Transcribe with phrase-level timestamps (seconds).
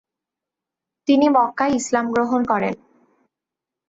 [1.07, 2.75] তিনি মক্কায় ইসলাম গ্রহণ করেন।